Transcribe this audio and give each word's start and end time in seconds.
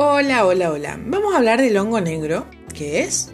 Hola, 0.00 0.46
hola, 0.46 0.70
hola. 0.70 1.00
Vamos 1.06 1.34
a 1.34 1.38
hablar 1.38 1.60
del 1.60 1.76
hongo 1.76 2.00
negro. 2.00 2.46
¿Qué 2.72 3.00
es? 3.00 3.32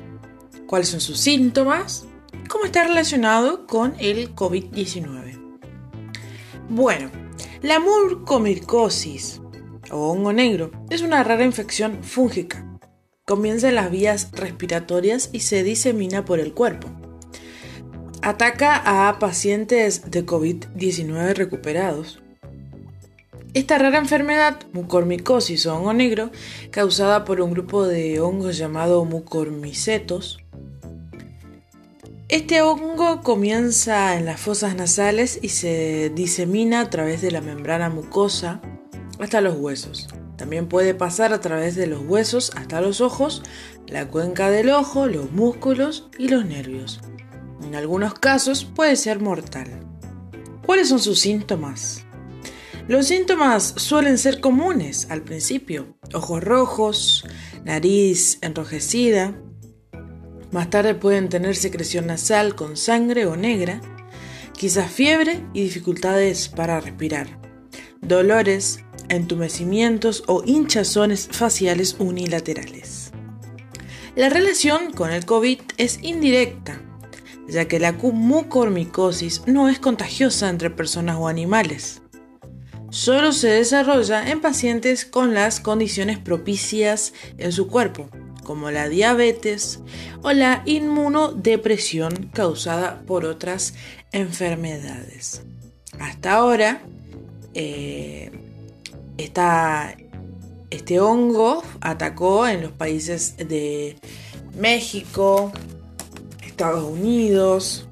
¿Cuáles 0.67 0.89
son 0.89 1.03
sus 1.03 1.21
síntomas? 1.21 2.07
¿Cómo 2.49 2.65
está 2.65 2.85
relacionado 2.85 3.67
con 3.67 3.95
el 3.99 4.35
COVID-19? 4.35 5.59
Bueno, 6.71 7.11
la 7.61 7.81
mucormicosis 7.81 9.43
o 9.91 10.11
hongo 10.11 10.33
negro 10.33 10.71
es 10.89 11.03
una 11.03 11.23
rara 11.23 11.45
infección 11.45 12.03
fúngica. 12.03 12.65
Comienza 13.27 13.69
en 13.69 13.75
las 13.75 13.91
vías 13.91 14.31
respiratorias 14.33 15.29
y 15.35 15.41
se 15.41 15.65
disemina 15.65 16.25
por 16.25 16.41
el 16.41 16.55
cuerpo. 16.55 16.89
Ataca 18.23 19.09
a 19.09 19.19
pacientes 19.19 20.11
de 20.11 20.25
COVID-19 20.25 21.35
recuperados 21.35 22.24
esta 23.55 23.79
rara 23.79 23.99
enfermedad, 23.99 24.59
mucormicosis 24.73 25.67
o 25.67 25.77
hongo 25.77 25.93
negro, 25.93 26.31
causada 26.71 27.25
por 27.25 27.41
un 27.41 27.53
grupo 27.53 27.87
de 27.87 28.21
hongos 28.21 28.59
llamado 28.59 29.05
mucormicetos, 29.05 30.39
este 32.29 32.63
hongo 32.63 33.21
comienza 33.23 34.17
en 34.17 34.25
las 34.25 34.41
fosas 34.41 34.75
nasales 34.75 35.39
y 35.41 35.51
se 35.51 36.11
disemina 36.15 36.81
a 36.81 36.91
través 36.91 37.21
de 37.21 37.31
la 37.31 37.41
membrana 37.41 37.91
mucosa 37.91 38.61
hasta 39.21 39.41
los 39.41 39.57
huesos. 39.57 40.09
También 40.37 40.67
puede 40.67 40.95
pasar 40.95 41.33
a 41.33 41.41
través 41.41 41.77
de 41.77 41.87
los 41.87 42.01
huesos 42.01 42.51
hasta 42.57 42.81
los 42.81 43.01
ojos, 43.01 43.43
la 43.87 44.09
cuenca 44.09 44.51
del 44.51 44.71
ojo, 44.71 45.07
los 45.07 45.31
músculos 45.33 46.09
y 46.19 46.29
los 46.29 46.45
nervios. 46.45 47.01
En 47.63 47.77
algunos 47.77 48.15
casos 48.15 48.65
puede 48.65 48.97
ser 48.97 49.21
mortal. 49.21 49.69
¿Cuáles 50.67 50.89
son 50.89 50.99
sus 50.99 51.21
síntomas? 51.21 52.05
Los 52.87 53.07
síntomas 53.07 53.73
suelen 53.79 54.19
ser 54.19 54.41
comunes 54.41 55.07
al 55.09 55.23
principio. 55.23 55.97
Ojos 56.13 56.45
rojos, 56.45 57.25
nariz 57.65 58.37
enrojecida. 58.43 59.35
Más 60.53 60.69
tarde 60.69 60.95
pueden 60.95 61.31
tener 61.31 61.57
secreción 61.57 62.07
nasal 62.09 62.55
con 62.55 62.77
sangre 62.77 63.25
o 63.25 63.37
negra, 63.37 63.81
quizás 64.53 64.93
fiebre 64.93 65.43
y 65.55 65.63
dificultades 65.63 66.51
para 66.51 66.79
respirar. 66.79 67.41
Dolores, 68.03 68.81
entumecimientos 69.09 70.23
o 70.27 70.43
hinchazones 70.45 71.31
faciales 71.33 71.97
unilaterales. 71.99 73.13
La 74.15 74.29
relación 74.29 74.93
con 74.93 75.11
el 75.11 75.25
COVID 75.25 75.59
es 75.79 76.01
indirecta, 76.03 76.83
ya 77.49 77.67
que 77.67 77.81
la 77.81 77.93
mucormicosis 77.93 79.41
no 79.47 79.71
es 79.71 79.79
contagiosa 79.79 80.51
entre 80.51 80.69
personas 80.69 81.17
o 81.19 81.29
animales 81.29 82.03
solo 82.95 83.33
se 83.33 83.49
desarrolla 83.49 84.31
en 84.31 84.41
pacientes 84.41 85.05
con 85.05 85.35
las 85.35 85.59
condiciones 85.59 86.17
propicias 86.17 87.13
en 87.39 87.51
su 87.51 87.67
cuerpo, 87.67 88.09
como 88.45 88.71
la 88.71 88.89
diabetes 88.89 89.81
o 90.23 90.31
la 90.31 90.63
inmunodepresión 90.65 92.31
causada 92.33 93.03
por 93.05 93.25
otras 93.25 93.75
enfermedades. 94.13 95.43
Hasta 95.99 96.35
ahora, 96.35 96.83
eh, 97.55 98.31
este 100.71 101.01
hongo 101.01 101.65
atacó 101.81 102.47
en 102.47 102.63
los 102.63 102.71
países 102.71 103.37
de 103.39 103.97
México, 104.57 105.53
Estados 106.47 106.85
Unidos, 106.85 107.89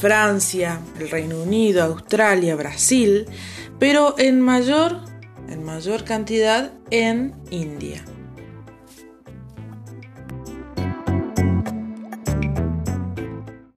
Francia, 0.00 0.80
el 0.98 1.10
Reino 1.10 1.42
Unido, 1.42 1.82
Australia, 1.82 2.54
Brasil, 2.54 3.26
pero 3.78 4.14
en 4.18 4.40
mayor, 4.40 5.00
en 5.48 5.64
mayor 5.64 6.04
cantidad 6.04 6.72
en 6.90 7.34
India. 7.50 8.04